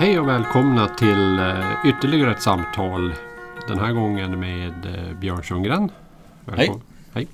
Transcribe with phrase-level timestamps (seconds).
[0.00, 3.14] Hej och välkomna till eh, ytterligare ett samtal.
[3.68, 5.90] Den här gången med eh, Björn Sundgren.
[6.44, 6.82] Välkommen.
[7.12, 7.26] Hej.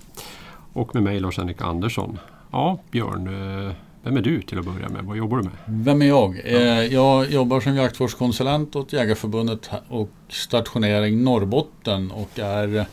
[0.73, 2.19] Och med mig Lars-Henrik Andersson.
[2.51, 3.27] Ja, Björn,
[3.67, 5.05] eh, vem är du till att börja med?
[5.05, 5.53] Vad jobbar du med?
[5.67, 6.41] Vem är jag?
[6.45, 6.59] Ja.
[6.83, 12.87] Jag jobbar som jaktvårdskonsulent åt Jägarförbundet och stationering Norrbotten och är,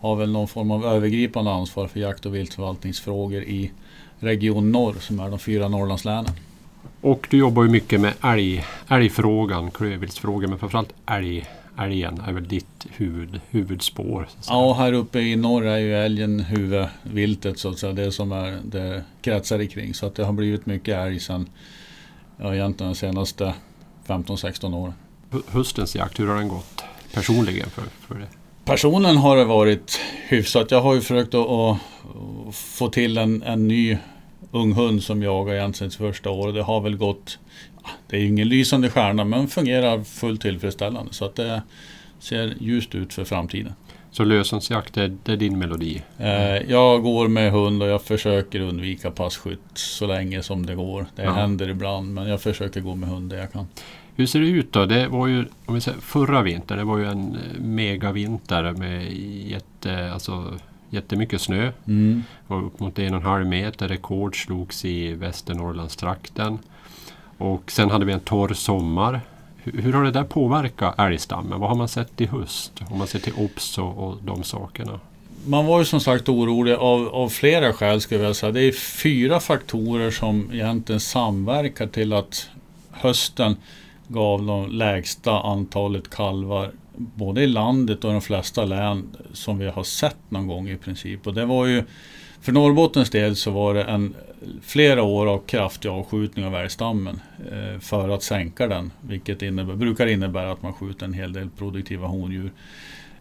[0.00, 3.72] har väl någon form av övergripande ansvar för jakt och viltförvaltningsfrågor i
[4.18, 6.32] Region Norr som är de fyra Norrlandslänen.
[7.06, 11.46] Och du jobbar ju mycket med älg, älgfrågan, klövviltsfrågan, men framförallt älg,
[11.78, 14.28] älgen är väl ditt huvud, huvudspår?
[14.48, 18.60] Ja, här uppe i norr är ju älgen huvudviltet så att säga, det som är,
[18.64, 19.94] det kretsar kring.
[19.94, 21.48] Så att det har blivit mycket älg sedan,
[22.36, 23.54] ja egentligen de senaste
[24.06, 24.94] 15-16 åren.
[25.48, 28.28] Höstens jakt, hur har den gått personligen för, för det?
[28.64, 30.70] Personen har det varit hyfsat.
[30.70, 31.78] Jag har ju försökt att, att
[32.52, 33.98] få till en, en ny
[34.56, 36.52] ung hund som jagar egentligen sitt första år.
[36.52, 37.38] Det har väl gått,
[38.08, 41.12] det är ju ingen lysande stjärna men fungerar fullt tillfredsställande.
[41.12, 41.62] Så att det
[42.18, 43.72] ser ljust ut för framtiden.
[44.10, 46.02] Så lösensjakt, det, det är din melodi?
[46.18, 51.06] Eh, jag går med hund och jag försöker undvika passkytt så länge som det går.
[51.16, 51.32] Det ja.
[51.32, 53.66] händer ibland men jag försöker gå med hund det jag kan.
[54.16, 54.86] Hur ser det ut då?
[54.86, 59.12] Det var ju, om vi säger, förra vintern, det var ju en megavinter med
[59.46, 60.54] jätte, alltså
[60.96, 61.72] jättemycket snö.
[61.86, 62.22] Mm.
[62.46, 63.88] Var upp mot en och en halv meter.
[63.88, 66.58] Rekord slogs i Västernorrlandstrakten.
[67.38, 69.20] Och sen hade vi en torr sommar.
[69.56, 71.60] Hur, hur har det där påverkat älgstammen?
[71.60, 72.82] Vad har man sett i höst?
[72.90, 75.00] Om man ser till OBS och, och de sakerna.
[75.46, 78.52] Man var ju som sagt orolig av, av flera skäl skulle jag säga.
[78.52, 82.48] Det är fyra faktorer som egentligen samverkar till att
[82.90, 83.56] hösten
[84.08, 89.66] gav de lägsta antalet kalvar både i landet och i de flesta län som vi
[89.66, 91.26] har sett någon gång i princip.
[91.26, 91.84] Och det var ju,
[92.40, 94.14] för Norrbottens del så var det en,
[94.62, 97.20] flera år av kraftig avskjutning av älgstammen
[97.52, 98.92] eh, för att sänka den.
[99.00, 102.52] Vilket innebär, brukar innebära att man skjuter en hel del produktiva hondjur.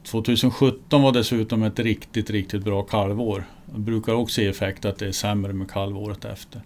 [0.04, 3.44] 2017 var dessutom ett riktigt, riktigt bra kalvår.
[3.66, 6.62] Det brukar också ge effekt att det är sämre med kalvåret efter.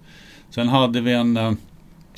[0.50, 1.52] Sen hade vi en eh,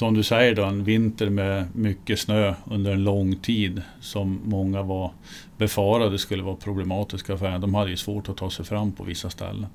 [0.01, 4.81] som du säger då, en vinter med mycket snö under en lång tid som många
[4.81, 5.11] var
[5.57, 9.29] befarade skulle vara problematiska för De hade ju svårt att ta sig fram på vissa
[9.29, 9.67] ställen.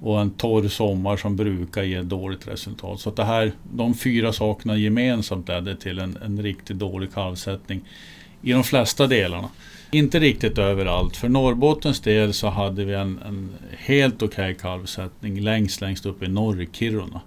[0.00, 3.00] Och en torr sommar som brukar ge dåligt resultat.
[3.00, 7.80] Så att det här, de fyra sakerna gemensamt ledde till en, en riktigt dålig kalvsättning
[8.42, 9.48] i de flesta delarna.
[9.90, 11.16] Inte riktigt överallt.
[11.16, 16.22] För Norrbottens del så hade vi en, en helt okej okay kalvsättning längst, längst upp
[16.22, 17.20] i norr i Kiruna.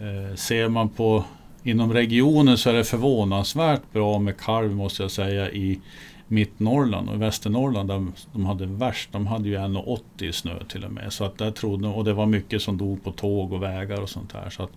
[0.00, 1.24] Eh, ser man på
[1.62, 5.80] inom regionen så är det förvånansvärt bra med kalv måste jag säga i
[6.28, 9.12] Mittnorrland och Västernorrland där de hade värst.
[9.12, 11.12] De hade ju 1,80 i snö till och med.
[11.12, 14.08] Så att där trodde, och det var mycket som dog på tåg och vägar och
[14.08, 14.50] sånt där.
[14.50, 14.70] Så att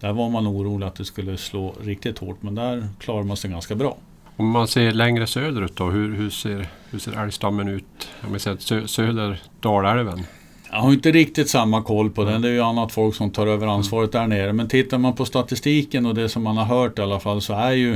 [0.00, 2.42] där var man orolig att det skulle slå riktigt hårt.
[2.42, 3.96] Men där klarade man sig ganska bra.
[4.36, 8.08] Om man ser längre söderut då, hur, hur, ser, hur ser älgstammen ut?
[8.26, 10.24] Om vi säger sö, söder Dalälven?
[10.70, 12.42] Jag har inte riktigt samma koll på den.
[12.42, 14.52] Det är ju annat folk som tar över ansvaret där nere.
[14.52, 17.52] Men tittar man på statistiken och det som man har hört i alla fall så
[17.54, 17.92] är ju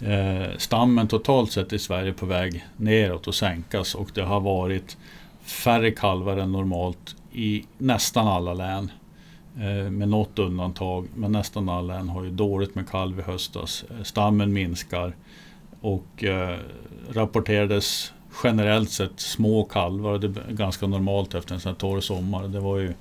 [0.00, 3.94] eh, stammen totalt sett i Sverige på väg neråt och sänkas.
[3.94, 4.96] Och det har varit
[5.42, 8.90] färre kalvar än normalt i nästan alla län.
[9.56, 11.08] Eh, med något undantag.
[11.14, 13.84] Men nästan alla län har ju dåligt med kalv i höstas.
[14.02, 15.16] Stammen minskar.
[15.80, 16.58] Och eh,
[17.10, 18.12] rapporterades
[18.44, 20.18] generellt sett små kalvar.
[20.18, 22.48] Det är ganska normalt efter en sån här torr sommar.
[22.48, 22.94] Det var ju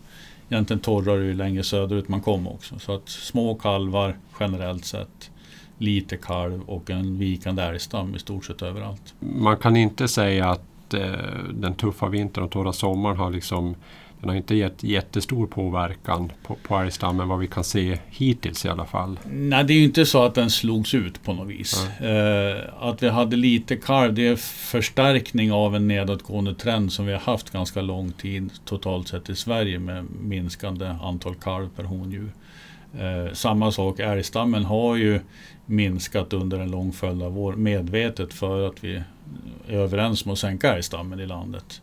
[0.49, 2.79] egentligen torrare ju längre söderut man kom också.
[2.79, 5.31] Så att små kalvar generellt sett,
[5.77, 9.13] lite kalv och en vikande älgstam i stort sett överallt.
[9.19, 11.01] Man kan inte säga att eh,
[11.53, 13.75] den tuffa vintern och torra sommaren har liksom
[14.19, 18.69] den har inte gett jättestor påverkan på, på älgstammen vad vi kan se hittills i
[18.69, 19.19] alla fall.
[19.31, 21.87] Nej, det är ju inte så att den slogs ut på något vis.
[21.99, 27.11] Eh, att vi hade lite kalv, det är förstärkning av en nedåtgående trend som vi
[27.11, 32.31] har haft ganska lång tid totalt sett i Sverige med minskande antal kalv per hondjur.
[32.99, 35.19] Eh, samma sak, älgstammen har ju
[35.65, 39.03] minskat under en lång följd av år medvetet för att vi
[39.67, 41.81] är överens om att sänka älgstammen i landet.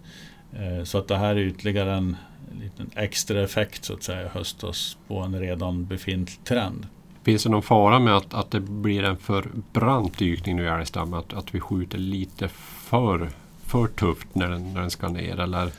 [0.59, 2.17] Eh, så att det här är ytterligare en
[2.61, 6.87] liten extra effekt så att säga höstas på en redan befintlig trend.
[7.23, 10.69] Finns det någon fara med att, att det blir en för brant dykning nu i
[10.69, 11.19] älgstammen?
[11.19, 13.31] Att, att vi skjuter lite för,
[13.67, 15.41] för tufft när den, när den ska ner?
[15.41, 15.71] Eller?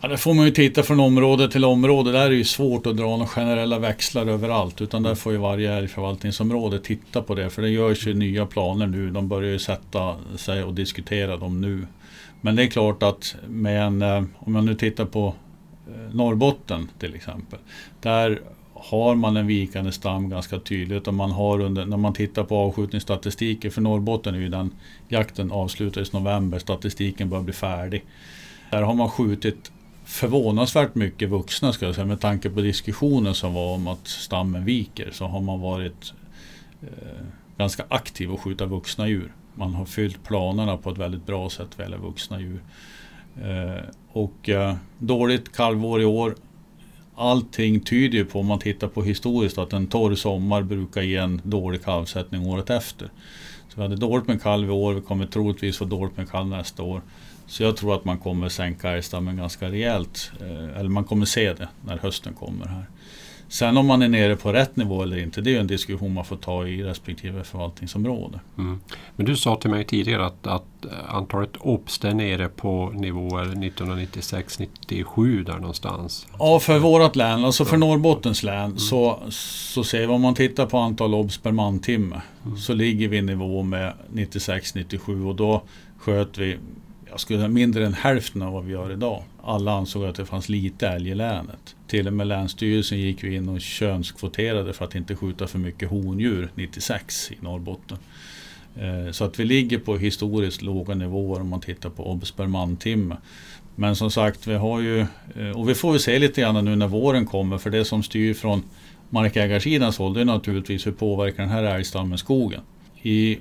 [0.00, 2.12] Ja, det får man ju titta från område till område.
[2.12, 4.80] Där är det ju svårt att dra några generella växlar överallt.
[4.80, 7.50] Utan där får ju varje älgförvaltningsområde titta på det.
[7.50, 9.10] För det görs ju nya planer nu.
[9.10, 11.86] De börjar ju sätta sig och diskutera dem nu.
[12.40, 15.34] Men det är klart att med en, eh, om man nu tittar på
[15.88, 17.58] eh, Norrbotten till exempel.
[18.00, 18.40] Där
[18.74, 21.08] har man en vikande stam ganska tydligt.
[21.08, 24.70] Och man har under, när man tittar på avskjutningsstatistiken för Norrbotten är ju den
[25.08, 28.04] jakten avslutades i november, statistiken börjar bli färdig.
[28.70, 29.70] Där har man skjutit
[30.06, 32.04] förvånansvärt mycket vuxna ska jag säga.
[32.04, 36.12] Med tanke på diskussionen som var om att stammen viker så har man varit
[36.82, 37.26] eh,
[37.58, 39.32] ganska aktiv och skjuta vuxna djur.
[39.54, 42.60] Man har fyllt planerna på ett väldigt bra sätt vad gäller vuxna djur.
[43.42, 46.34] Eh, och eh, dåligt kalvår i år.
[47.16, 51.16] Allting tyder ju på, om man tittar på historiskt, att en torr sommar brukar ge
[51.16, 53.10] en dålig kalvsättning året efter.
[53.76, 56.46] Så vi hade dåligt med kalv i år, vi kommer troligtvis få dåligt med kalv
[56.46, 57.00] nästa år.
[57.46, 60.30] Så jag tror att man kommer sänka älgstammen ganska rejält.
[60.40, 62.84] Eh, eller man kommer se det när hösten kommer här.
[63.48, 66.24] Sen om man är nere på rätt nivå eller inte, det är en diskussion man
[66.24, 68.40] får ta i respektive förvaltningsområde.
[68.58, 68.80] Mm.
[69.16, 70.64] Men du sa till mig tidigare att, att
[71.08, 76.26] antalet OBS är nere på nivåer 1996-97 där någonstans.
[76.38, 78.78] Ja, för vårt län, alltså för Norrbottens län, mm.
[78.78, 82.56] så, så ser vi om man tittar på antal OBS per mantimme mm.
[82.56, 85.62] så ligger vi i nivå med 96-97 och då
[85.98, 86.56] sköt vi
[87.10, 89.22] jag skulle säga mindre än hälften av vad vi gör idag.
[89.48, 91.76] Alla ansåg att det fanns lite älg i länet.
[91.86, 95.90] Till och med Länsstyrelsen gick vi in och könskvoterade för att inte skjuta för mycket
[95.90, 97.98] hondjur 96 i Norrbotten.
[98.76, 102.46] Eh, så att vi ligger på historiskt låga nivåer om man tittar på obs per
[102.46, 103.16] mantimme.
[103.74, 105.00] Men som sagt, vi har ju,
[105.36, 108.02] eh, och vi får väl se lite grann nu när våren kommer, för det som
[108.02, 108.62] styr från
[109.10, 112.60] markägarsidans håll, det är naturligtvis hur påverkar den här älgstammen skogen.
[113.02, 113.38] I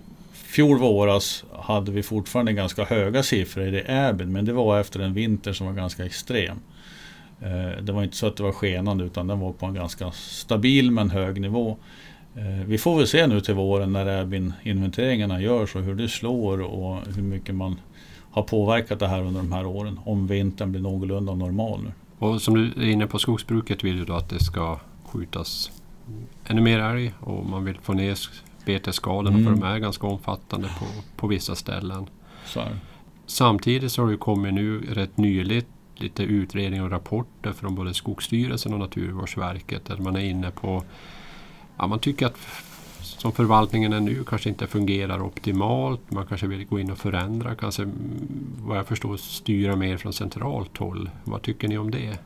[0.56, 5.14] fjol våras hade vi fortfarande ganska höga siffror i Äbyn men det var efter en
[5.14, 6.58] vinter som var ganska extrem.
[7.42, 10.12] Eh, det var inte så att det var skenande utan den var på en ganska
[10.12, 11.78] stabil men hög nivå.
[12.36, 16.62] Eh, vi får väl se nu till våren när Äbyn-inventeringarna görs och hur det slår
[16.62, 17.80] och hur mycket man
[18.32, 20.00] har påverkat det här under de här åren.
[20.06, 21.92] Om vintern blir någorlunda normal nu.
[22.20, 25.72] Och som du är inne på, skogsbruket vill ju då att det ska skjutas
[26.46, 28.16] ännu mer älg och man vill få ner
[28.66, 29.44] betesskadorna mm.
[29.44, 30.86] för de är ganska omfattande på,
[31.16, 32.10] på vissa ställen.
[33.26, 38.74] Samtidigt så har det kommit nu rätt nyligt lite utredningar och rapporter från både Skogsstyrelsen
[38.74, 40.84] och Naturvårdsverket där man är inne på
[41.78, 42.38] ja, man tycker att
[43.02, 46.12] som förvaltningen är nu kanske inte fungerar optimalt.
[46.12, 47.92] Man kanske vill gå in och förändra, kanske
[48.66, 51.10] vad jag förstår styra mer från centralt håll.
[51.24, 52.20] Vad tycker ni om det?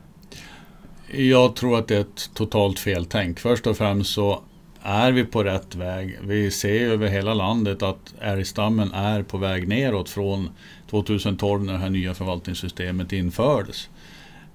[1.12, 3.38] Jag tror att det är ett totalt feltänk.
[3.38, 4.42] Först och främst så
[4.82, 6.18] är vi på rätt väg.
[6.22, 10.50] Vi ser över hela landet att älgstammen är på väg neråt från
[10.90, 13.88] 2012 när det här nya förvaltningssystemet infördes.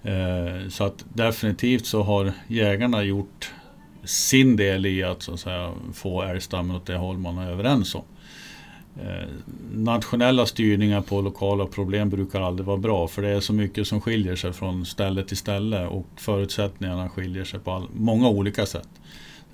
[0.04, 3.52] Eh, så att definitivt så har jägarna gjort
[4.04, 7.96] sin del i att, så att säga, få älgstammen åt det håll man är överens
[7.96, 8.04] om.
[9.02, 9.28] Eh,
[9.74, 14.02] nationella styrningar på lokala problem brukar aldrig vara bra för det är så mycket som
[14.02, 18.90] skiljer sig från ställe till ställe och förutsättningarna skiljer sig på all, många olika sätt.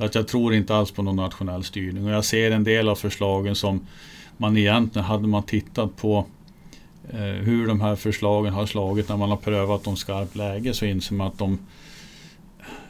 [0.02, 2.96] Att jag tror inte alls på någon nationell styrning och jag ser en del av
[2.96, 3.88] förslagen som
[4.38, 6.26] man egentligen, hade man tittat på
[7.10, 10.86] eh, hur de här förslagen har slagit när man har prövat dem skarpt läge så
[10.86, 11.60] inser man att de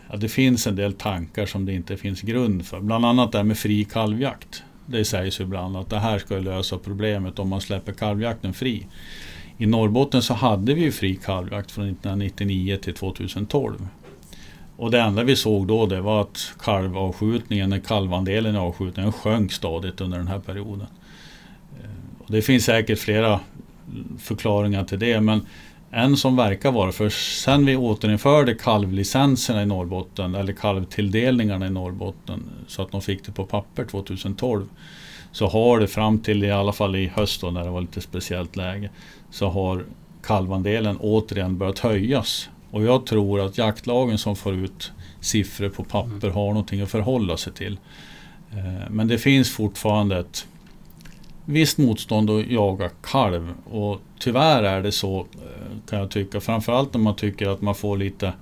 [0.09, 2.79] ja, det finns en del tankar som det inte finns grund för.
[2.79, 4.63] Bland annat det här med fri kalvjakt.
[4.85, 8.87] Det sägs ibland att det här ska lösa problemet om man släpper kalvjakten fri.
[9.57, 13.87] I Norrbotten så hade vi ju fri kalvjakt från 1999 till 2012.
[14.81, 20.01] Och det enda vi såg då det var att kalvavskjutningen, kalvandelen i avskjutningen sjönk stadigt
[20.01, 20.87] under den här perioden.
[21.83, 23.39] Eh, och det finns säkert flera
[24.19, 25.45] förklaringar till det men
[25.91, 32.43] en som verkar vara, för sen vi återinförde kalvlicenserna i Norrbotten, eller kalvtilldelningarna i Norrbotten,
[32.67, 34.65] så att de fick det på papper 2012,
[35.31, 38.01] så har det fram till i alla fall i höst då, när det var lite
[38.01, 38.89] speciellt läge,
[39.31, 39.85] så har
[40.23, 42.49] kalvandelen återigen börjat höjas.
[42.71, 47.37] Och jag tror att jaktlagen som får ut siffror på papper har någonting att förhålla
[47.37, 47.79] sig till.
[48.51, 50.47] Eh, men det finns fortfarande ett
[51.45, 53.53] visst motstånd att jaga kalv.
[53.65, 56.39] Och tyvärr är det så eh, kan jag tycka.
[56.39, 58.33] Framförallt när man tycker att man får lite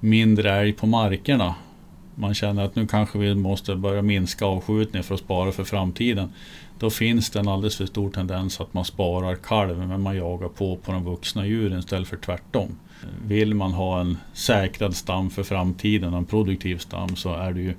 [0.00, 1.54] mindre älg på markerna.
[2.14, 6.32] Man känner att nu kanske vi måste börja minska avskjutningen för att spara för framtiden.
[6.78, 10.48] Då finns det en alldeles för stor tendens att man sparar kalv men man jagar
[10.48, 12.78] på på de vuxna djuren istället för tvärtom.
[13.26, 17.74] Vill man ha en säkrad stam för framtiden, en produktiv stam, så är det ju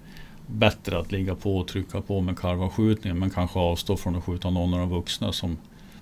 [0.47, 4.49] bättre att ligga på och trycka på med kalvavskjutningen men kanske avstå från att skjuta
[4.49, 5.57] någon av de vuxna som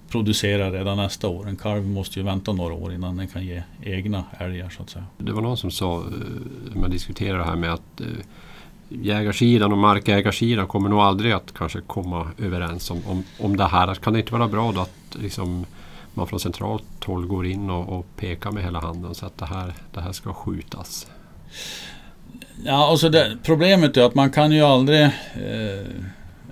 [0.09, 1.47] producerar redan nästa år.
[1.47, 4.89] En kalv måste ju vänta några år innan den kan ge egna älgar så att
[4.89, 5.05] säga.
[5.17, 6.03] Det var någon som sa, eh,
[6.73, 8.07] när man diskuterar det här med att eh,
[8.89, 13.95] jägarsidan och markägarsidan kommer nog aldrig att kanske komma överens om, om, om det här.
[13.95, 15.65] Kan det inte vara bra då att liksom
[16.13, 19.45] man från centralt håll går in och, och pekar med hela handen så att det
[19.45, 21.07] här, det här ska skjutas.
[22.65, 25.03] Ja, alltså det, problemet är att man kan ju aldrig...
[25.03, 25.87] Eh,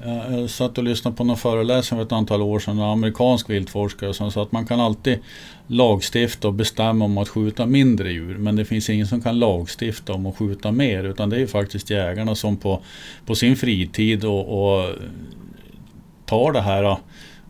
[0.03, 4.13] jag satt och lyssnade på någon föreläsning för ett antal år sedan, en amerikansk viltforskare
[4.13, 5.19] som sa att man kan alltid
[5.67, 8.37] lagstifta och bestämma om att skjuta mindre djur.
[8.37, 11.03] Men det finns ingen som kan lagstifta om att skjuta mer.
[11.03, 12.81] Utan det är ju faktiskt jägarna som på,
[13.25, 14.89] på sin fritid och, och
[16.25, 16.97] tar det här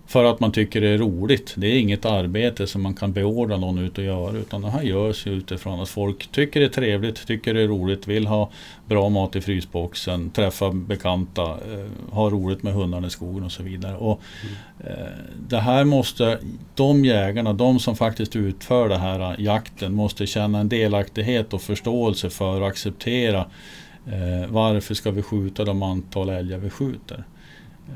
[0.09, 1.53] för att man tycker det är roligt.
[1.57, 4.81] Det är inget arbete som man kan beordra någon ut att göra utan det här
[4.81, 8.49] görs utifrån att folk tycker det är trevligt, tycker det är roligt, vill ha
[8.85, 13.63] bra mat i frysboxen, träffa bekanta, eh, ha roligt med hundarna i skogen och så
[13.63, 13.97] vidare.
[13.97, 14.99] Och, mm.
[14.99, 15.09] eh,
[15.49, 16.39] det här måste,
[16.75, 21.61] de jägarna, de som faktiskt utför den här eh, jakten måste känna en delaktighet och
[21.61, 23.45] förståelse för och acceptera
[24.05, 27.23] eh, varför ska vi skjuta de antal älgar vi skjuter.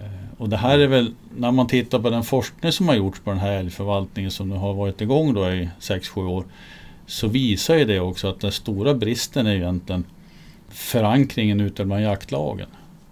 [0.01, 3.19] Eh, och det här är väl, när man tittar på den forskning som har gjorts
[3.19, 6.43] på den här älgförvaltningen som nu har varit igång då i 6-7 år.
[7.05, 10.03] Så visar ju det också att den stora bristen är egentligen
[10.69, 12.67] förankringen ute bland jaktlagen.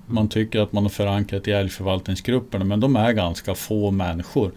[0.05, 4.51] Man tycker att man har förankrat i älgförvaltningsgrupperna men de är ganska få människor.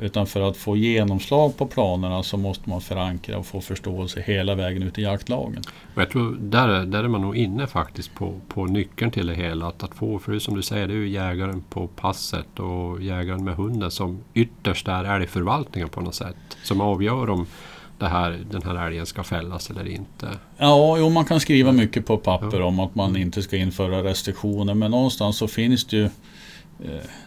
[0.00, 4.54] Utan för att få genomslag på planerna så måste man förankra och få förståelse hela
[4.54, 5.62] vägen ut i jaktlagen.
[5.94, 9.66] jag tror där, där är man nog inne faktiskt på, på nyckeln till det hela.
[9.66, 13.44] Att, att få, för som du säger, det är ju jägaren på passet och jägaren
[13.44, 16.36] med hunden som ytterst är älgförvaltningen på något sätt.
[16.62, 17.46] Som avgör om
[18.06, 20.28] här, den här älgen ska fällas eller inte.
[20.56, 22.64] Ja, jo, man kan skriva mycket på papper ja.
[22.64, 24.74] om att man inte ska införa restriktioner.
[24.74, 26.08] Men någonstans så finns det ju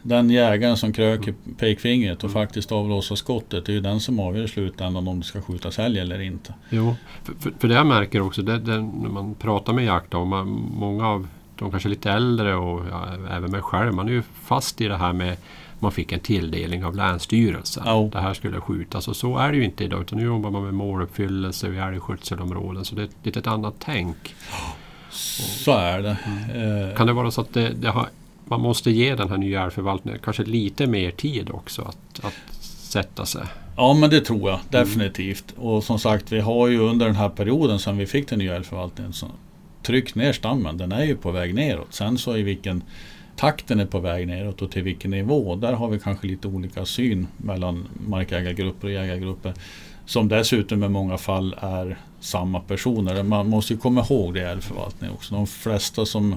[0.01, 4.43] den jägaren som kröker pekfingret och faktiskt avlossar skottet det är ju den som avgör
[4.43, 6.53] i slutändan om det ska skjutas älg eller inte.
[6.69, 10.13] Jo, för, för, för det jag märker också det, det, när man pratar med jakt
[10.13, 14.23] och många av de kanske lite äldre och ja, även mig själv, man är ju
[14.43, 15.37] fast i det här med
[15.79, 17.83] man fick en tilldelning av Länsstyrelsen.
[17.83, 18.09] Oh.
[18.09, 20.63] Det här skulle skjutas och så är det ju inte idag utan nu jobbar man
[20.63, 24.35] med måluppfyllelse i älgskötselområden så det är ett litet annat tänk.
[25.09, 26.17] Så är det.
[26.53, 26.95] Mm.
[26.95, 28.09] Kan det vara så att det, det har
[28.51, 33.25] man måste ge den här nya älgförvaltningen kanske lite mer tid också att, att sätta
[33.25, 33.43] sig.
[33.77, 35.53] Ja men det tror jag definitivt.
[35.57, 35.67] Mm.
[35.67, 38.55] Och som sagt vi har ju under den här perioden sedan vi fick den nya
[38.55, 39.27] älgförvaltningen så
[39.83, 40.77] tryckt ner stammen.
[40.77, 41.93] Den är ju på väg neråt.
[41.93, 42.83] Sen så i vilken
[43.35, 45.55] takt den är på väg neråt och till vilken nivå.
[45.55, 49.53] Där har vi kanske lite olika syn mellan markägargrupper och jägargrupper.
[50.05, 53.23] Som dessutom i många fall är samma personer.
[53.23, 55.35] Man måste ju komma ihåg det i älgförvaltningen också.
[55.35, 56.35] De flesta som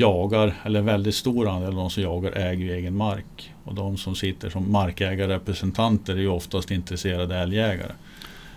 [0.00, 3.54] jagar, eller väldigt stor andel av de som jagar äger ju egen mark.
[3.64, 7.92] Och de som sitter som markägarrepresentanter är ju oftast intresserade älgjägare.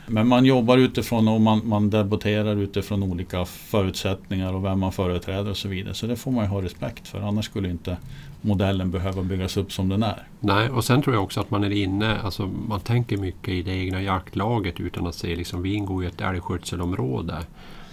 [0.08, 5.50] Men man jobbar utifrån och man, man debatterar utifrån olika förutsättningar och vem man företräder
[5.50, 5.94] och så vidare.
[5.94, 7.22] Så det får man ju ha respekt för.
[7.22, 7.98] Annars skulle inte
[8.42, 10.28] modellen behöva byggas upp som den är.
[10.40, 13.62] Nej, och sen tror jag också att man är inne, alltså man tänker mycket i
[13.62, 17.38] det egna jaktlaget utan att se liksom vi ingår i ett älgskötselområde.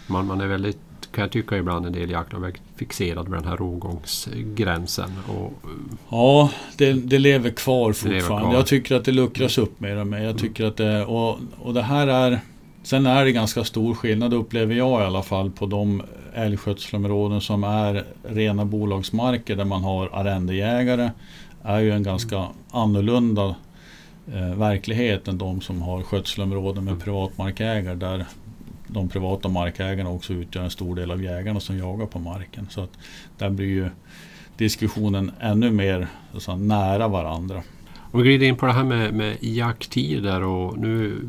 [0.06, 3.56] Man, man är väldigt kan jag tycka ibland en del jaktlag fixerad vid den här
[3.56, 5.10] rågångsgränsen.
[5.28, 5.52] Och,
[6.08, 8.16] ja, det, det lever kvar fortfarande.
[8.16, 8.54] Lever kvar.
[8.54, 10.18] Jag tycker att det luckras upp mer och mer.
[10.18, 12.40] Jag tycker att det, och, och det här är
[12.82, 16.02] Sen är det ganska stor skillnad upplever jag i alla fall på de
[16.34, 21.10] älgskötselområden som är rena bolagsmarker där man har arrendejägare.
[21.62, 23.54] är ju en ganska annorlunda
[24.32, 28.26] eh, verklighet än de som har skötselområden med privatmarkägare där
[28.92, 32.66] de privata markägarna också utgör en stor del av jägarna som jagar på marken.
[32.70, 32.98] Så att
[33.38, 33.90] där blir ju
[34.56, 37.62] diskussionen ännu mer så nära varandra.
[38.12, 41.28] Om vi glider in på det här med, med jakttider och nu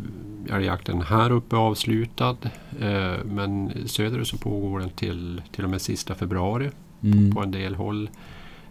[0.50, 2.38] är jakten här uppe avslutad.
[2.80, 6.70] Eh, men söderut så pågår den till, till och med sista februari
[7.04, 7.32] mm.
[7.32, 8.10] på en del håll.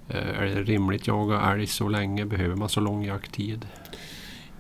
[0.09, 2.25] Eh, är det rimligt att jaga älg så länge?
[2.25, 3.67] Behöver man så lång jakttid?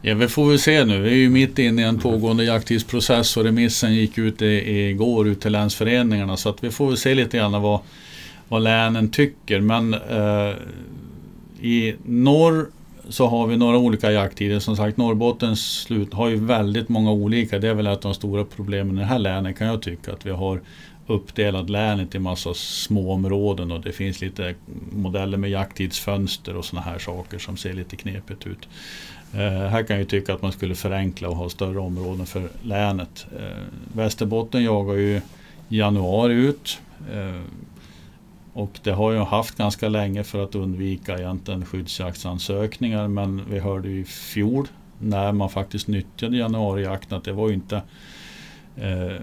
[0.02, 1.00] Ja, vi får väl se nu.
[1.00, 5.40] Vi är ju mitt inne i en pågående jakttidsprocess och remissen gick ut igår ut
[5.40, 6.36] till länsföreningarna.
[6.36, 7.80] Så att vi får väl se lite grann vad,
[8.48, 9.60] vad länen tycker.
[9.60, 10.54] Men eh,
[11.60, 12.66] i norr
[13.08, 14.58] så har vi några olika jakttider.
[14.58, 17.58] Som sagt Norrbottens slut har ju väldigt många olika.
[17.58, 20.12] Det är väl ett av de stora problemen i det här länet kan jag tycka.
[20.12, 20.60] Att vi har
[21.06, 24.54] uppdelat länet i massa små områden och det finns lite
[24.92, 28.68] modeller med jakttidsfönster och sådana här saker som ser lite knepigt ut.
[29.34, 33.26] Eh, här kan jag tycka att man skulle förenkla och ha större områden för länet.
[33.38, 35.20] Eh, Västerbotten jagar ju
[35.68, 36.80] januari ut.
[37.12, 37.42] Eh,
[38.52, 43.08] och det har jag haft ganska länge för att undvika egentligen skyddsjaktsansökningar.
[43.08, 44.68] Men vi hörde i fjol
[44.98, 47.82] när man faktiskt nyttjade januarijakten att det var inte
[48.76, 49.22] eh,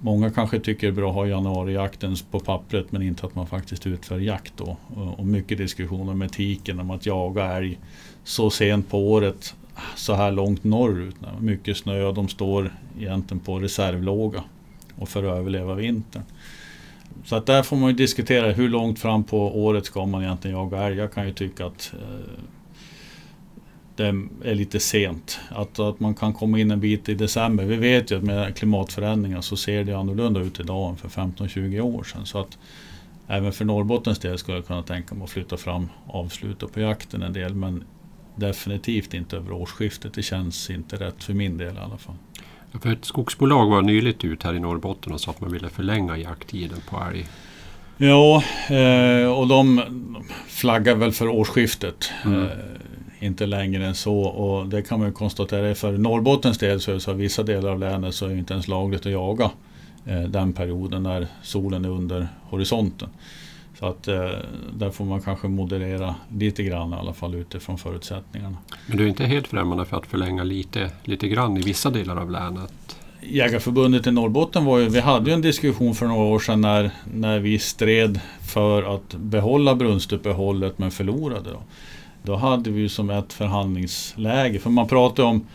[0.00, 3.46] Många kanske tycker det är bra att ha januarijakten på pappret men inte att man
[3.46, 4.76] faktiskt utför jakt då.
[5.16, 7.78] Och mycket diskussioner med etiken om att jaga älg
[8.26, 9.54] så sent på året
[9.96, 11.16] så här långt norrut.
[11.40, 14.44] Mycket snö och de står egentligen på reservlåga
[14.98, 16.22] och för att överleva vintern.
[17.24, 20.56] Så att där får man ju diskutera hur långt fram på året ska man egentligen
[20.56, 20.96] jaga älg.
[20.96, 22.40] Jag kan ju tycka att eh,
[23.96, 24.06] det
[24.44, 25.40] är lite sent.
[25.48, 27.64] Att, att man kan komma in en bit i december.
[27.64, 31.80] Vi vet ju att med klimatförändringar så ser det annorlunda ut idag än för 15-20
[31.80, 32.26] år sedan.
[32.26, 32.58] Så att
[33.28, 37.22] även för Norrbottens del skulle jag kunna tänka mig att flytta fram avslutet på jakten
[37.22, 37.54] en del.
[37.54, 37.84] Men
[38.36, 40.14] definitivt inte över årsskiftet.
[40.14, 42.14] Det känns inte rätt för min del i alla fall.
[42.82, 46.16] För ett skogsbolag var nyligt ut här i Norrbotten och sa att man ville förlänga
[46.16, 47.26] jakttiden på älg.
[47.96, 49.82] Ja, eh, och de
[50.48, 52.10] flaggar väl för årsskiftet.
[52.24, 52.42] Mm.
[52.42, 52.50] Eh,
[53.20, 54.18] inte längre än så.
[54.18, 57.70] Och det kan man konstatera för Norrbottens del så är det så att vissa delar
[57.70, 59.50] av länet så är det inte ens lagligt att jaga
[60.04, 63.08] eh, den perioden när solen är under horisonten.
[63.78, 64.30] Så att eh,
[64.72, 68.56] där får man kanske moderera lite grann i alla fall utifrån förutsättningarna.
[68.86, 72.16] Men du är inte helt främmande för att förlänga lite, lite grann i vissa delar
[72.16, 72.72] av länet?
[73.20, 76.90] Jägarförbundet i Norrbotten var ju, vi hade ju en diskussion för några år sedan när,
[77.14, 81.50] när vi stred för att behålla brunstuppehållet men förlorade.
[81.50, 81.62] Då.
[82.22, 85.46] då hade vi ju som ett förhandlingsläge, för man pratar om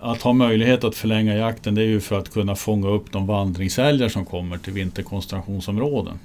[0.00, 3.26] att ha möjlighet att förlänga jakten det är ju för att kunna fånga upp de
[3.26, 6.18] vandringsälgar som kommer till vinterkoncentrationsområden.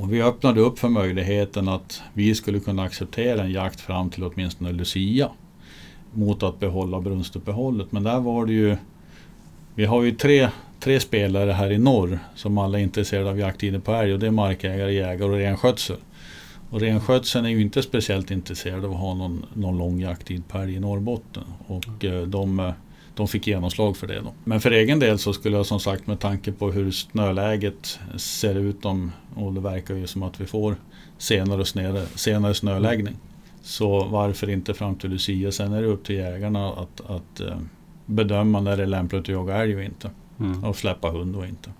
[0.00, 4.24] Och vi öppnade upp för möjligheten att vi skulle kunna acceptera en jakt fram till
[4.24, 5.30] åtminstone Lucia.
[6.12, 7.92] Mot att behålla brunstuppehållet.
[7.92, 8.76] Men där var det ju...
[9.74, 10.48] Vi har ju tre,
[10.80, 14.12] tre spelare här i norr som alla är intresserade av jakttider på älg.
[14.12, 15.96] Och det är markägare, jägare och renskötsel.
[16.70, 20.58] Och renskötseln är ju inte speciellt intresserad av att ha någon, någon lång jakttid på
[20.58, 21.44] älg i Norrbotten.
[21.66, 22.72] Och eh, de eh,
[23.20, 24.20] de fick genomslag för det.
[24.20, 24.32] Då.
[24.44, 28.54] Men för egen del så skulle jag som sagt med tanke på hur snöläget ser
[28.54, 30.76] ut om, och det verkar ju som att vi får
[31.18, 33.16] senare, snöre, senare snöläggning.
[33.62, 35.52] Så varför inte fram till Lucia?
[35.52, 37.56] Sen är det upp till jägarna att, att uh,
[38.06, 40.10] bedöma när det är lämpligt att jaga älg och inte.
[40.40, 40.64] Mm.
[40.64, 41.70] Och släppa hund och inte.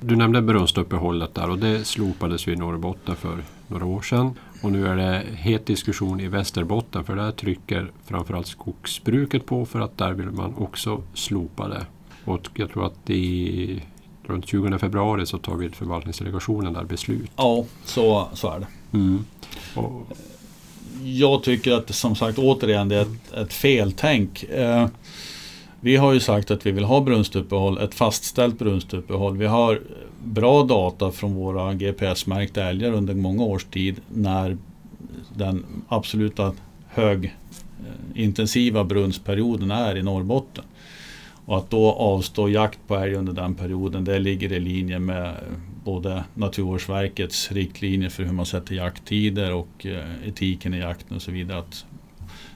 [0.00, 4.30] Du nämnde brunstuppehållet där och det slopades ju i Norrbotten för några år sedan.
[4.64, 9.80] Och nu är det het diskussion i Västerbotten för där trycker framförallt skogsbruket på för
[9.80, 11.86] att där vill man också slopa det.
[12.24, 13.82] Och jag tror att i
[14.22, 17.30] runt 20 februari så tar viltförvaltningsdelegationen där beslut.
[17.36, 18.66] Ja, så, så är det.
[18.92, 19.24] Mm.
[19.74, 20.16] Och,
[21.04, 24.42] jag tycker att som sagt återigen det är ett, ett feltänk.
[24.42, 24.86] Eh,
[25.80, 29.36] vi har ju sagt att vi vill ha brunstuppehåll, ett fastställt brunstuppehåll.
[29.36, 29.80] Vi har
[30.24, 34.56] bra data från våra GPS-märkta älgar under många års tid när
[35.34, 36.52] den absoluta
[36.88, 40.64] högintensiva eh, brunnsperioden är i Norrbotten.
[41.46, 45.34] Och att då avstå jakt på älg under den perioden det ligger i linje med
[45.84, 51.30] både Naturvårdsverkets riktlinjer för hur man sätter jakttider och eh, etiken i jakten och så
[51.30, 51.58] vidare.
[51.58, 51.84] Att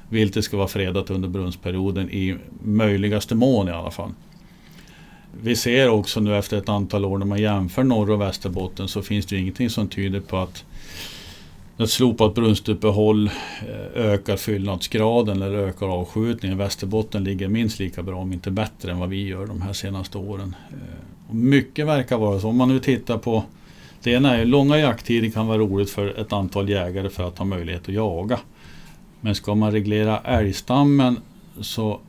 [0.08, 4.12] viltet ska vara fredat under brunnsperioden i möjligaste mån i alla fall.
[5.42, 9.02] Vi ser också nu efter ett antal år när man jämför norr och Västerbotten så
[9.02, 10.64] finns det ingenting som tyder på att
[11.78, 16.58] ett slopat brunstuppehåll eh, ökar fyllnadsgraden eller ökar avskjutningen.
[16.58, 20.18] Västerbotten ligger minst lika bra, om inte bättre, än vad vi gör de här senaste
[20.18, 20.56] åren.
[20.70, 22.48] Eh, mycket verkar vara så.
[22.48, 23.44] Om man nu tittar på
[24.02, 27.44] det ena är långa jakttider kan vara roligt för ett antal jägare för att ha
[27.44, 28.38] möjlighet att jaga.
[29.20, 31.16] Men ska man reglera älgstammen
[31.60, 32.00] så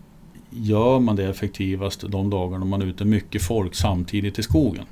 [0.50, 4.86] gör man det effektivast de dagarna man är ute mycket folk samtidigt i skogen.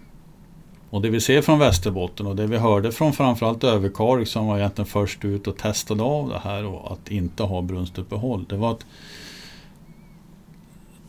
[0.90, 4.58] Och det vi ser från Västerbotten och det vi hörde från framförallt Överkalix som var
[4.58, 8.46] egentligen först ut och testade av det här och att inte ha brunstuppehåll.
[8.50, 8.86] Det var att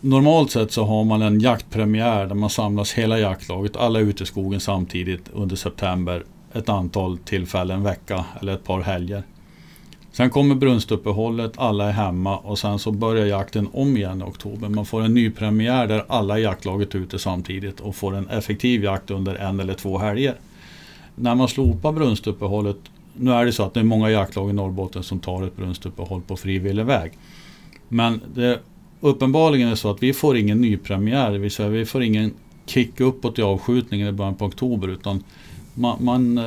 [0.01, 4.27] Normalt sett så har man en jaktpremiär där man samlas hela jaktlaget, alla ute i
[4.27, 6.25] skogen samtidigt under september.
[6.53, 9.23] Ett antal tillfällen, en vecka eller ett par helger.
[10.19, 14.69] Sen kommer brunstuppehållet, alla är hemma och sen så börjar jakten om igen i oktober.
[14.69, 18.29] Man får en ny premiär där alla i jaktlaget är ute samtidigt och får en
[18.29, 20.35] effektiv jakt under en eller två helger.
[21.15, 22.77] När man slopar brunstuppehållet,
[23.17, 26.23] nu är det så att det är många jaktlag i Norrbotten som tar ett brunstuppehåll
[26.27, 27.13] på frivillig väg.
[27.89, 28.61] Men det
[29.01, 32.35] uppenbarligen är så att vi får ingen ny premiär, det vill säga vi får ingen
[32.67, 35.25] kick uppåt i avskjutningen i början på oktober utan
[35.75, 36.41] man, man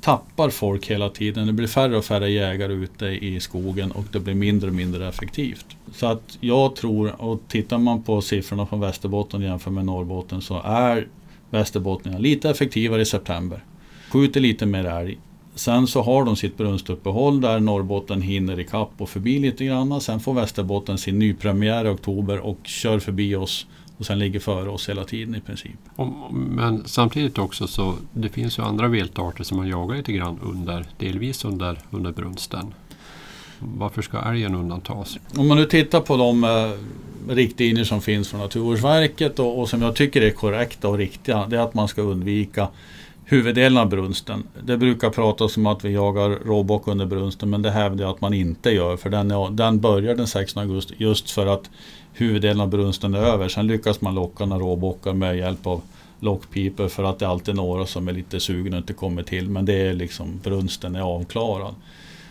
[0.00, 1.46] tappar folk hela tiden.
[1.46, 5.08] Det blir färre och färre jägare ute i skogen och det blir mindre och mindre
[5.08, 5.66] effektivt.
[5.94, 10.60] Så att jag tror, och tittar man på siffrorna från Västerbotten jämfört med Norrbotten så
[10.64, 11.08] är
[11.50, 13.64] västerbottningarna lite effektivare i september.
[14.10, 15.18] Skjuter lite mer älg.
[15.54, 20.00] Sen så har de sitt brunstuppehåll där Norrbotten hinner ikapp och förbi lite grann.
[20.00, 23.66] Sen får Västerbotten sin nypremiär i oktober och kör förbi oss
[24.00, 25.78] och sen ligger före oss hela tiden i princip.
[26.30, 30.86] Men samtidigt också så det finns ju andra viltarter som man jagar lite grann under,
[30.98, 32.74] delvis under, under brunsten.
[33.58, 35.18] Varför ska älgen undantas?
[35.36, 36.70] Om man nu tittar på de eh,
[37.34, 41.46] riktlinjer som finns från Naturvårdsverket och, och, som jag tycker är korrekta och riktiga.
[41.46, 42.68] Det är att man ska undvika
[43.30, 44.42] huvuddelen av brunsten.
[44.62, 48.20] Det brukar pratas om att vi jagar råbock under brunsten men det hävdar jag att
[48.20, 48.96] man inte gör.
[48.96, 51.70] För den, är, den börjar den 16 augusti just för att
[52.12, 53.48] huvuddelen av brunsten är över.
[53.48, 55.82] Sen lyckas man locka några råbockar med hjälp av
[56.20, 59.50] lockpipor för att det alltid är några som är lite sugna och inte kommer till.
[59.50, 61.74] Men det är liksom brunsten är avklarad.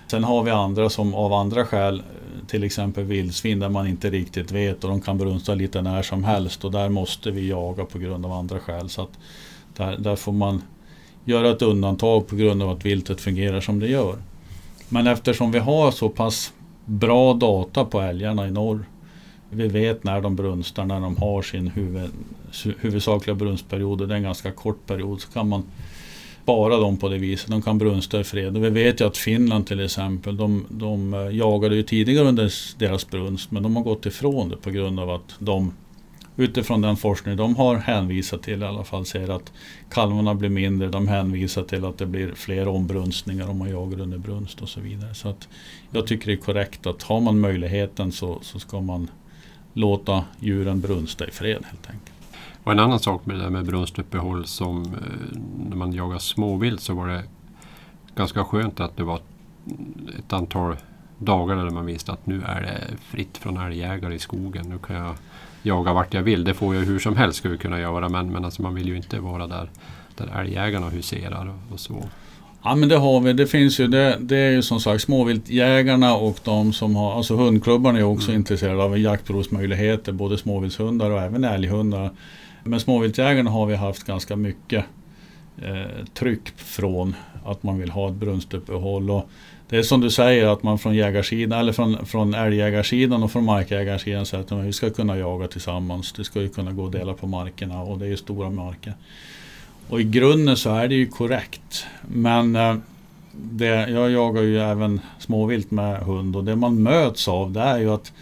[0.07, 2.03] Sen har vi andra som av andra skäl,
[2.47, 6.23] till exempel vildsvin där man inte riktigt vet och de kan brunsta lite när som
[6.23, 8.89] helst och där måste vi jaga på grund av andra skäl.
[8.89, 9.19] Så att
[9.75, 10.61] där, där får man
[11.29, 14.15] göra ett undantag på grund av att viltet fungerar som det gör.
[14.89, 16.53] Men eftersom vi har så pass
[16.85, 18.85] bra data på älgarna i norr.
[19.49, 22.11] Vi vet när de brunstar, när de har sin huvud,
[22.79, 24.01] huvudsakliga brunstperiod.
[24.01, 25.21] och Det är en ganska kort period.
[25.21, 25.63] Så kan man
[26.43, 27.49] spara dem på det viset.
[27.49, 28.57] De kan brunsta i fred.
[28.57, 32.53] Och vi vet ju att Finland till exempel, de, de eh, jagade ju tidigare under
[32.77, 33.51] deras brunst.
[33.51, 35.73] Men de har gått ifrån det på grund av att de
[36.39, 39.51] utifrån den forskning de har hänvisat till i alla fall ser att
[39.89, 40.87] kalvarna blir mindre.
[40.87, 44.79] De hänvisar till att det blir fler ombrunstningar om man jagar under brunst och så
[44.81, 45.13] vidare.
[45.13, 45.47] Så att
[45.91, 49.09] jag tycker det är korrekt att har man möjligheten så, så ska man
[49.73, 52.13] låta djuren brunsta i fred helt enkelt.
[52.63, 56.81] Och en annan sak med det där med brunstuppehåll som eh, när man jagar småvilt
[56.81, 57.23] så var det
[58.15, 59.19] ganska skönt att det var
[60.19, 60.75] ett antal
[61.17, 64.69] dagar där man visste att nu är det fritt från älgjägare i skogen.
[64.69, 65.15] Nu kan jag
[65.63, 66.43] jaga vart jag vill.
[66.43, 68.97] Det får jag hur som helst skulle kunna göra men, men alltså man vill ju
[68.97, 69.69] inte vara där,
[70.15, 72.03] där älgjägarna huserar och, så.
[72.63, 73.33] Ja men det har vi.
[73.33, 77.35] Det finns ju, det, det är ju som sagt småviltjägarna och de som har, alltså
[77.35, 78.39] hundklubbarna är också mm.
[78.39, 80.11] intresserade av jaktprovsmöjligheter.
[80.11, 82.09] Både småviltshundar och även älghundar.
[82.63, 84.85] Men småviltjägarna har vi haft ganska mycket
[85.65, 89.11] eh, tryck från att man vill ha ett brunstuppehåll.
[89.11, 89.29] Och
[89.69, 93.45] det är som du säger att man från jägarsidan, eller från, från älgjägarsidan och från
[93.45, 96.13] markägarsidan säger att vi ska kunna jaga tillsammans.
[96.13, 98.93] Det ska ju kunna gå att dela på markerna och det är ju stora marker.
[99.89, 101.85] Och i grunden så är det ju korrekt.
[102.01, 102.75] Men eh,
[103.31, 107.77] det, jag jagar ju även småvilt med hund och det man möts av det är
[107.77, 108.13] ju att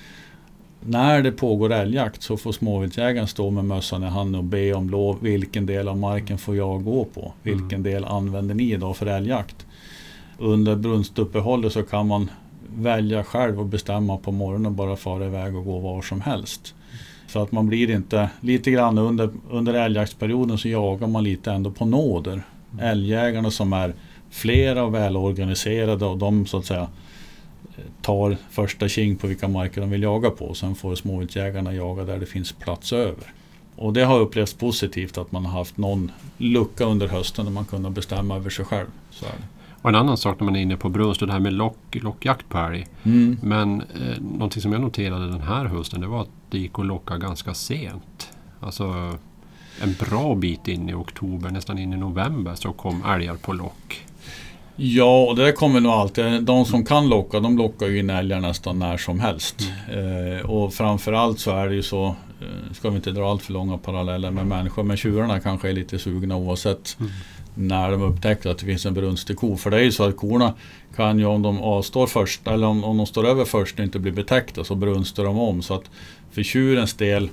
[0.85, 4.89] när det pågår älgjakt så får småviltjägaren stå med mössan i handen och be om
[4.89, 5.17] lov.
[5.21, 7.33] Vilken del av marken får jag gå på?
[7.43, 7.83] Vilken mm.
[7.83, 9.65] del använder ni idag för älgjakt?
[10.37, 12.29] Under brunstuppehållet så kan man
[12.75, 16.75] välja själv och bestämma på morgonen bara fara iväg och gå var som helst.
[17.27, 21.71] Så att man blir inte, lite grann under, under älgjaktsperioden så jagar man lite ändå
[21.71, 22.43] på nåder.
[22.73, 22.85] Mm.
[22.85, 23.93] Älgjägarna som är
[24.29, 26.87] flera och välorganiserade och de så att säga
[28.01, 30.53] tar första king på vilka marker de vill jaga på.
[30.53, 33.33] Sen får småviltjägarna jaga där det finns plats över.
[33.75, 37.65] Och det har upplevts positivt att man har haft någon lucka under hösten där man
[37.65, 38.87] kunnat bestämma över sig själv.
[39.09, 39.25] Så.
[39.81, 42.49] Och en annan sak när man är inne på brunst, det här med lock, lockjakt
[42.49, 42.87] på älg.
[43.03, 43.37] Mm.
[43.43, 46.85] Men eh, någonting som jag noterade den här hösten det var att det gick att
[46.85, 48.31] locka ganska sent.
[48.59, 49.17] Alltså
[49.81, 54.06] en bra bit in i oktober, nästan in i november så kom älgar på lock.
[54.79, 56.43] Ja, och det kommer nog alltid.
[56.43, 59.69] De som kan locka, de lockar ju in älgar nästan när som helst.
[59.91, 60.37] Mm.
[60.37, 62.05] Eh, och framförallt så är det ju så,
[62.41, 65.73] eh, ska vi inte dra allt för långa paralleller med människor, men tjurarna kanske är
[65.73, 67.11] lite sugna oavsett mm.
[67.55, 69.57] när de upptäcker att det finns en brunstig ko.
[69.57, 70.53] För det är ju så att korna
[70.95, 73.99] kan ju om de avstår först, eller om, om de står över först och inte
[73.99, 75.61] blir betäckta, så brunstar de om.
[75.61, 75.89] Så att
[76.31, 77.29] för tjurens del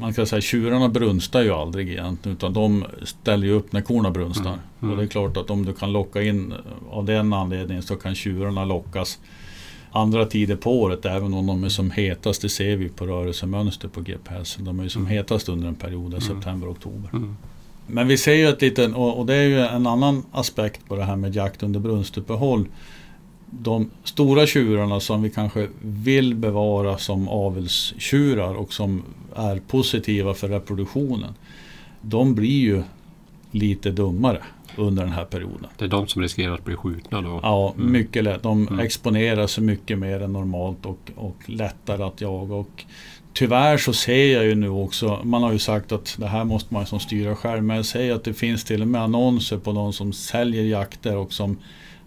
[0.00, 4.10] man kan säga tjurarna brunstar ju aldrig egentligen utan de ställer ju upp när korna
[4.10, 4.50] brunstar.
[4.50, 4.60] Mm.
[4.80, 4.90] Mm.
[4.90, 6.58] Och det är klart att om du kan locka in eh,
[6.90, 9.18] av den anledningen så kan tjurarna lockas
[9.90, 12.42] andra tider på året även om de är som hetast.
[12.42, 14.56] Det ser vi på rörelsemönster på GPS.
[14.56, 15.12] De är ju som mm.
[15.12, 16.20] hetast under en period, mm.
[16.20, 17.10] september, oktober.
[17.12, 17.36] Mm.
[17.86, 21.04] Men vi ser ju ett litet, och det är ju en annan aspekt på det
[21.04, 22.66] här med jakt under brunstuppehåll
[23.50, 29.02] de stora tjurarna som vi kanske vill bevara som avelstjurar och som
[29.36, 31.34] är positiva för reproduktionen.
[32.00, 32.82] De blir ju
[33.50, 34.42] lite dummare
[34.76, 35.66] under den här perioden.
[35.76, 37.40] Det är de som riskerar att bli skjutna då?
[37.42, 37.92] Ja, mm.
[37.92, 38.42] mycket lätt.
[38.42, 38.80] De mm.
[38.80, 42.54] exponerar sig mycket mer än normalt och, och lättare att jaga.
[42.54, 42.84] Och
[43.32, 46.74] tyvärr så ser jag ju nu också, man har ju sagt att det här måste
[46.74, 49.72] man som styra själv, men jag säger att det finns till och med annonser på
[49.72, 51.56] de som säljer jakter och som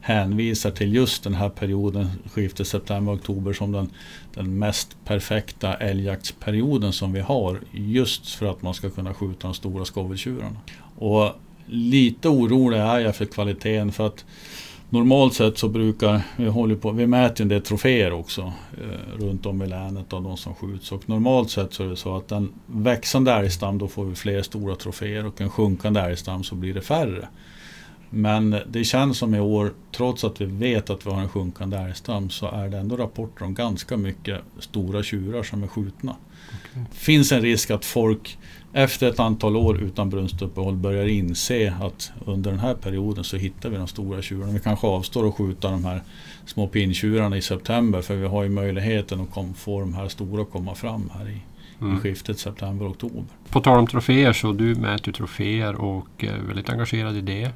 [0.01, 3.89] hänvisar till just den här perioden, skiftet september-oktober, som den,
[4.33, 7.59] den mest perfekta älgjaktsperioden som vi har.
[7.71, 10.57] Just för att man ska kunna skjuta de stora skoveltjurarna.
[10.97, 11.29] Och
[11.65, 14.25] lite orolig är jag för kvaliteten för att
[14.93, 19.45] Normalt sett så brukar vi håller på, vi mäter en del troféer också eh, runt
[19.45, 20.91] om i länet av de som skjuts.
[20.91, 24.41] Och normalt sett så är det så att en växande älgstam då får vi fler
[24.41, 27.27] stora troféer och en sjunkande älgstam så blir det färre.
[28.13, 31.77] Men det känns som i år, trots att vi vet att vi har en sjunkande
[31.77, 36.15] älgstam, så är det ändå rapporter om ganska mycket stora tjurar som är skjutna.
[36.71, 36.83] Okay.
[36.91, 38.37] finns en risk att folk
[38.73, 43.69] efter ett antal år utan brunstuppehåll börjar inse att under den här perioden så hittar
[43.69, 44.51] vi de stora tjurarna.
[44.51, 46.01] Vi kanske avstår att skjuta de här
[46.45, 50.41] små pinntjurarna i september för vi har ju möjligheten att kom, få de här stora
[50.41, 51.37] att komma fram här i,
[51.81, 51.97] mm.
[51.97, 53.23] i skiftet september-oktober.
[53.49, 57.51] På tal om troféer så du mäter troféer och är väldigt engagerad i det.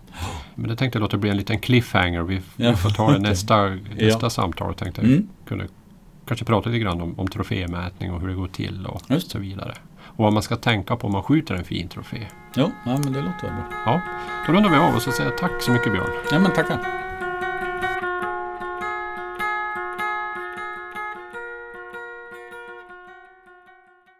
[0.55, 2.21] Men det tänkte jag låta bli en liten cliffhanger.
[2.21, 2.69] Vi, ja.
[2.69, 4.29] vi får ta det nästa, nästa ja.
[4.29, 4.75] samtal.
[4.75, 5.27] Tänkte mm.
[5.47, 5.63] kunna
[6.27, 9.31] kanske prata lite grann om, om trofémätning och hur det går till och Just.
[9.31, 9.73] så vidare
[10.15, 12.27] och vad man ska tänka på om man skjuter en fin trofé.
[12.55, 13.65] Jo, ja, men det låter bra.
[13.85, 14.01] Ja,
[14.47, 16.09] då rundar vi av och så säger jag tack så mycket Björn.
[16.31, 17.04] Ja, men tackar.